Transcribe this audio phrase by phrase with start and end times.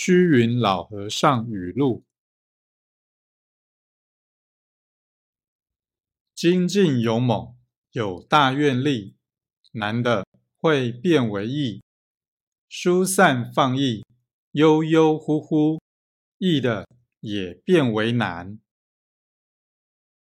[0.00, 2.04] 虚云老和尚语录。
[6.36, 7.56] 精进勇猛
[7.90, 9.16] 有大愿力
[9.72, 10.24] 难的
[10.56, 11.82] 会变为易
[12.68, 14.06] 疏散放逸
[14.52, 15.82] 悠悠忽忽
[16.38, 16.86] 易的
[17.18, 18.60] 也变为难。